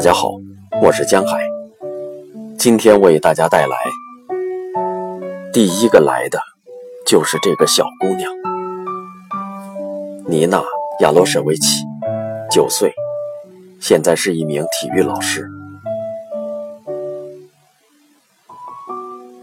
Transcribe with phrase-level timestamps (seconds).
[0.00, 0.30] 大家好，
[0.80, 1.46] 我是江海，
[2.58, 3.76] 今天为大家带来
[5.52, 6.38] 第一个来的，
[7.06, 8.32] 就是这个小姑娘，
[10.26, 10.56] 妮娜·
[11.00, 11.84] 亚罗舍维奇，
[12.50, 12.94] 九岁，
[13.78, 15.46] 现在是一名体育老师。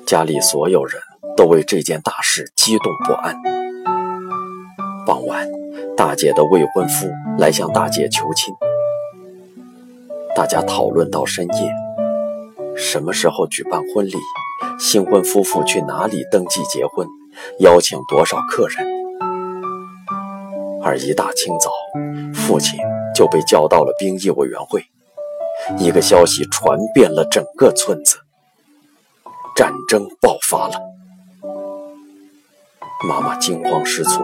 [0.07, 0.99] 家里所有人
[1.35, 3.35] 都为这件大事激动不安。
[5.05, 5.47] 傍晚，
[5.95, 8.51] 大姐的未婚夫来向大姐求亲。
[10.37, 11.73] 大家讨论到深夜，
[12.77, 14.13] 什么时候举办婚礼？
[14.77, 17.07] 新婚夫妇去哪里登记结婚？
[17.57, 18.85] 邀请多少客人？
[20.83, 21.71] 而一大清早，
[22.35, 22.77] 父亲
[23.15, 24.85] 就被叫到了兵役委员会。
[25.79, 28.17] 一个消息传遍了整个村子：
[29.55, 30.79] 战争爆发了。
[33.09, 34.23] 妈妈惊慌失措，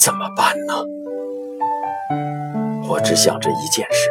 [0.00, 0.74] 怎么办呢？
[2.88, 4.10] 我只想着一件事。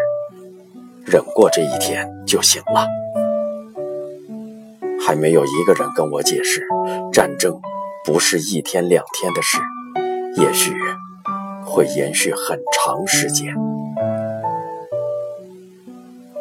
[1.06, 2.88] 忍过这一天就行了。
[5.06, 6.66] 还没有一个人跟我解释，
[7.14, 7.62] 战争
[8.04, 9.60] 不是一天两天的事，
[10.38, 10.74] 也许
[11.64, 13.54] 会延续很长时间。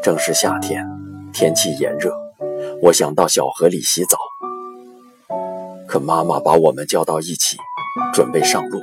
[0.03, 0.83] 正是夏天，
[1.31, 2.15] 天气炎热，
[2.81, 4.17] 我想到小河里洗澡，
[5.87, 7.59] 可妈妈把我们叫到一起，
[8.15, 8.81] 准备上路。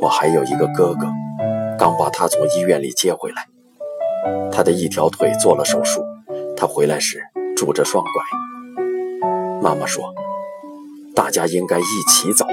[0.00, 1.06] 我还有一个哥哥。
[1.78, 3.46] 刚把他从医院里接回来，
[4.50, 6.04] 他的一条腿做了手术。
[6.56, 7.22] 他回来时
[7.56, 8.12] 拄着双拐。
[9.62, 10.12] 妈妈说
[11.14, 12.44] ：“大家应该一起走。”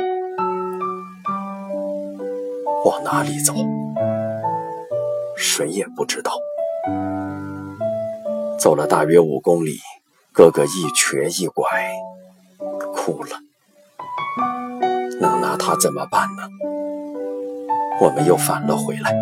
[2.86, 3.56] 往哪里走？
[5.36, 6.34] 谁也不知道。
[8.60, 9.80] 走了大约五公里，
[10.32, 11.66] 哥哥一瘸一拐，
[12.94, 13.40] 哭了。
[15.20, 16.44] 能拿他怎么办呢？
[18.02, 19.16] 我们又返了回来，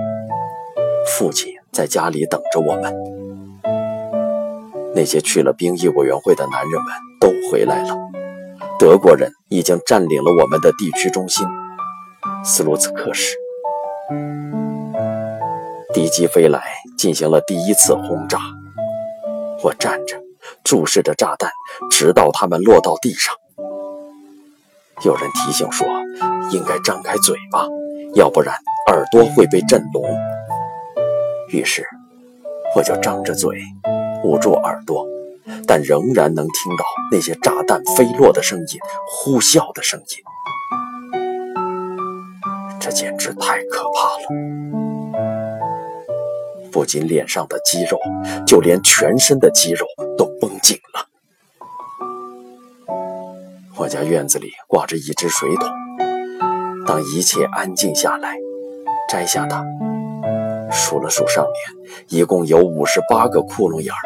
[1.08, 2.94] 父亲在家里等着我们。
[4.96, 7.96] 那些去了兵役委员会的男人们都回来了。
[8.80, 11.48] 德国人已经占领了我们的地区中心
[12.44, 13.36] 斯卢茨克市。
[15.94, 16.64] 敌机飞来，
[16.98, 18.40] 进行了第一次轰炸。
[19.62, 20.18] 我站着，
[20.64, 21.52] 注视着炸弹，
[21.92, 23.36] 直到它们落到地上。
[25.04, 25.88] 有人提醒说，
[26.52, 27.68] 应该张开嘴巴。
[28.16, 28.54] 要不然
[28.88, 30.04] 耳朵会被震聋。
[31.50, 31.86] 于是
[32.76, 33.62] 我就张着嘴，
[34.24, 35.06] 捂住耳朵，
[35.68, 40.06] 但仍然能听到那些炸弹飞落的声音、呼啸的声音。
[42.80, 44.28] 这简直太可怕了！
[46.72, 48.00] 不仅脸上的肌肉，
[48.46, 49.86] 就连全身的肌肉
[50.18, 51.08] 都绷紧了。
[53.78, 55.83] 我家院子里挂着一只水桶。
[56.86, 58.38] 当一切安静下来，
[59.10, 59.66] 摘下它，
[60.70, 61.54] 数了数上面，
[62.10, 64.02] 一共有五十八个窟窿眼儿。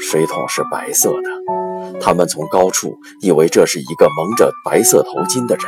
[0.00, 5.66] 水桶是白色的，他们从高处以为这是一个蒙着白色头巾的人，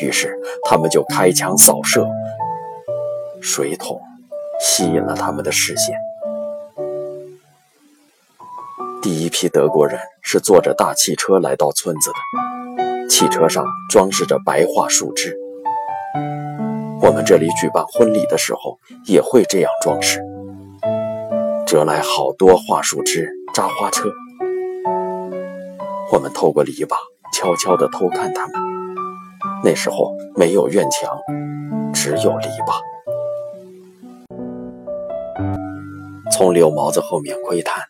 [0.00, 2.06] 于是他们就开枪扫射。
[3.40, 4.00] 水桶
[4.60, 5.96] 吸引了他们的视线。
[9.02, 12.51] 第一批德国人是坐着大汽车来到村子的。
[13.12, 15.36] 汽车上装饰着白桦树枝。
[17.02, 20.18] 我们这里举办婚礼的时候也会这样装饰，
[21.66, 24.08] 折来好多桦树枝扎花车。
[26.10, 26.96] 我们透过篱笆
[27.34, 28.54] 悄悄地偷看他们。
[29.62, 31.14] 那时候没有院墙，
[31.92, 32.80] 只有篱笆。
[36.32, 37.84] 从柳毛子后面窥探，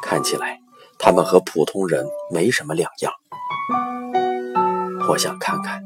[0.00, 0.60] 看起来
[1.00, 3.12] 他们和普通人没什么两样。
[5.08, 5.82] 我想看看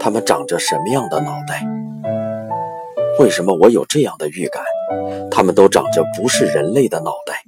[0.00, 1.62] 他们长着什么样的脑袋。
[3.20, 4.64] 为什么我有这样的预感？
[5.30, 7.44] 他们都长着不是人类的脑袋。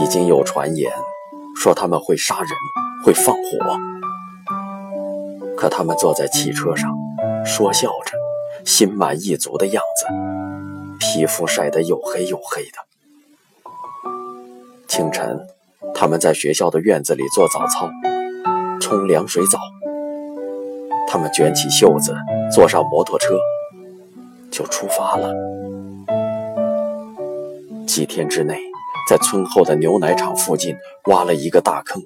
[0.00, 0.92] 已经有传言
[1.56, 2.48] 说他们会杀人，
[3.04, 3.42] 会放火。
[5.56, 6.96] 可他们坐在汽车上，
[7.44, 8.12] 说笑着，
[8.64, 10.06] 心满意足的样子，
[11.00, 12.78] 皮肤晒得黝黑黝黑的。
[14.86, 15.48] 清晨，
[15.92, 17.90] 他们在学校的院子里做早操。
[18.80, 19.58] 冲凉水澡，
[21.06, 22.14] 他们卷起袖子，
[22.52, 23.38] 坐上摩托车，
[24.50, 25.34] 就出发了。
[27.86, 28.58] 几天之内，
[29.08, 30.76] 在村后的牛奶厂附近
[31.06, 32.02] 挖了一个大坑，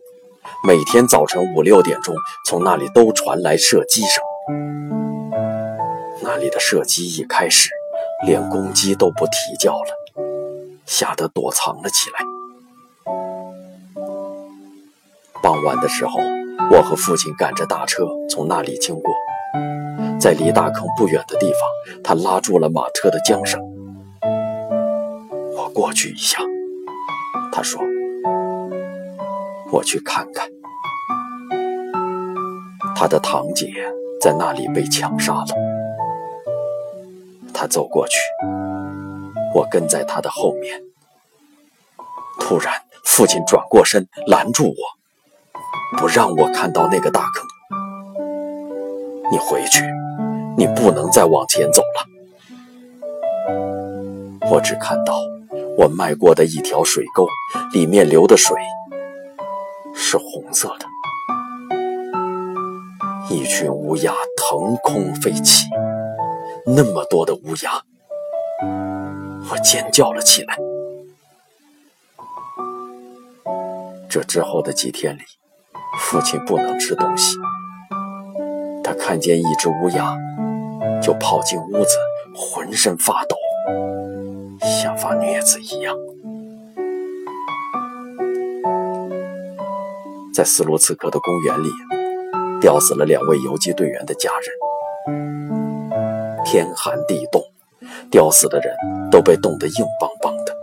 [0.66, 2.14] 每天早晨五六点钟，
[2.46, 4.22] 从那里都传来射击声。
[6.22, 7.68] 那里的射击一开始，
[8.26, 10.22] 连公鸡都不啼叫了，
[10.86, 12.18] 吓得躲藏了起来。
[15.42, 16.18] 傍晚的时候。
[16.70, 19.14] 我和父亲赶着大车从那里经过，
[20.18, 21.60] 在离大坑不远的地方，
[22.02, 23.60] 他拉住了马车的缰绳。
[25.54, 26.38] 我过去一下，
[27.52, 27.80] 他说
[29.70, 30.48] ：“我去看看。”
[32.96, 33.66] 他的堂姐
[34.20, 35.48] 在那里被枪杀了。
[37.52, 38.18] 他走过去，
[39.54, 40.82] 我跟在他的后面。
[42.40, 42.72] 突然，
[43.04, 44.74] 父亲转过身拦住我，
[45.96, 47.46] 不让我看到那个大坑。
[49.30, 49.84] 你回去，
[50.56, 52.08] 你不能再往前走了。
[54.50, 55.18] 我只看到
[55.78, 57.26] 我迈过的一条水沟，
[57.72, 58.56] 里面流的水
[59.94, 60.86] 是红色的。
[63.30, 65.66] 一群乌鸦腾空飞起，
[66.66, 67.82] 那么多的乌鸦，
[69.50, 70.58] 我尖叫了起来。
[74.10, 75.22] 这之后的几天里，
[76.02, 77.36] 父亲不能吃东西。
[78.84, 80.14] 他看见一只乌鸦，
[81.00, 81.96] 就跑进屋子，
[82.34, 83.36] 浑身发抖，
[84.60, 85.96] 像发疟子一样。
[90.34, 91.70] 在斯卢茨克的公园里，
[92.60, 94.50] 吊死了两位游击队员的家人。
[96.44, 97.42] 天寒地冻，
[98.10, 98.74] 吊死的人
[99.10, 100.54] 都被冻得硬邦邦的。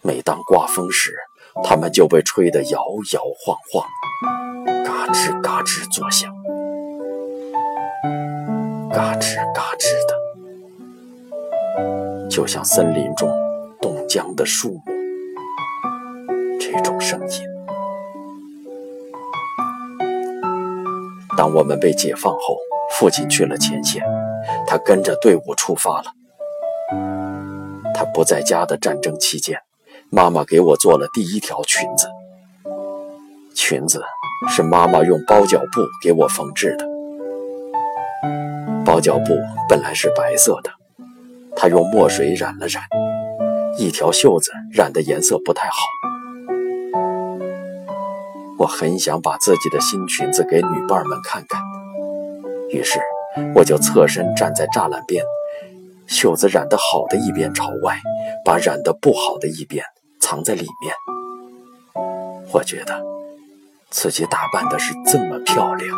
[0.00, 1.14] 每当刮风时，
[1.64, 3.86] 他们就被吹得摇摇晃晃，
[4.84, 6.34] 嘎吱嘎吱作响，
[8.90, 10.14] 嘎吱嘎吱的，
[12.28, 13.30] 就像森林中
[13.80, 14.82] 冻僵的树木。
[16.58, 17.46] 这种声音。
[21.36, 22.56] 当我们被解放后，
[22.92, 24.02] 父亲去了前线，
[24.66, 26.14] 他跟着队伍出发了。
[27.94, 29.60] 他不在家的战争期间。
[30.14, 32.06] 妈妈给我做了第一条裙子，
[33.54, 34.02] 裙子
[34.46, 36.86] 是妈妈用包脚布给我缝制的。
[38.84, 39.34] 包脚布
[39.70, 40.70] 本来是白色的，
[41.56, 42.82] 她用墨水染了染，
[43.78, 45.76] 一条袖子染的颜色不太好。
[48.58, 51.58] 我很想把自己的新裙子给女伴们看看，
[52.68, 53.00] 于是
[53.54, 55.24] 我就侧身站在栅栏边，
[56.06, 57.98] 袖子染得好的一边朝外，
[58.44, 59.82] 把染得不好的一边。
[60.32, 60.94] 藏在里面，
[62.54, 63.04] 我觉得
[63.90, 65.94] 自己打扮的是这么漂亮，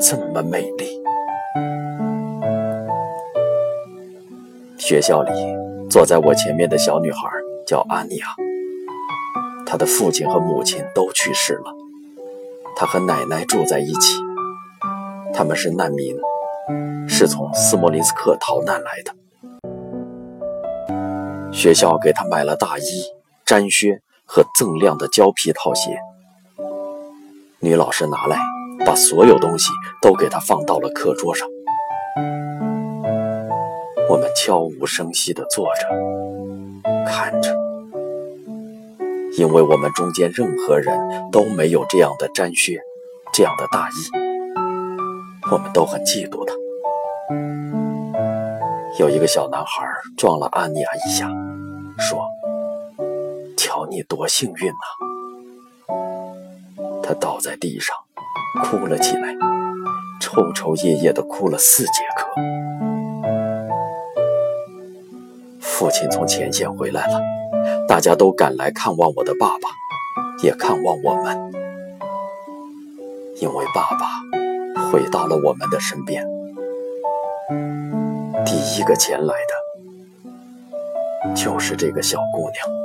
[0.00, 0.98] 这么美丽。
[4.78, 5.30] 学校里
[5.90, 7.28] 坐在我前面的小女孩
[7.66, 8.28] 叫阿尼亚，
[9.66, 11.70] 她的父亲和母亲都去世了，
[12.74, 14.18] 她和奶奶住在一起。
[15.34, 16.16] 他们是难民，
[17.06, 19.14] 是从斯莫林斯克逃难来的。
[21.52, 23.04] 学校给她买了大衣。
[23.46, 25.98] 毡靴和锃亮的胶皮套鞋，
[27.60, 28.38] 女老师拿来，
[28.86, 29.68] 把所有东西
[30.00, 31.46] 都给她放到了课桌上。
[34.08, 35.86] 我们悄无声息地坐着，
[37.06, 37.54] 看着，
[39.36, 40.98] 因为我们中间任何人
[41.30, 42.80] 都没有这样的毡靴，
[43.34, 43.92] 这样的大衣，
[45.52, 46.54] 我们都很嫉妒他。
[48.98, 49.86] 有一个小男孩
[50.16, 51.28] 撞了安妮亚一下，
[51.98, 52.24] 说。
[53.56, 54.76] 瞧你多幸运呐！
[57.02, 57.96] 他倒在地上，
[58.64, 59.34] 哭了起来，
[60.20, 62.26] 抽抽噎噎地哭了四节课。
[65.60, 67.20] 父亲从前线回来了，
[67.86, 69.68] 大家都赶来看望我的爸爸，
[70.42, 71.52] 也看望我们，
[73.40, 74.22] 因为爸爸
[74.90, 76.26] 回到了我们的身边。
[78.46, 79.52] 第一个前来的
[81.34, 82.83] 就是这个小姑娘。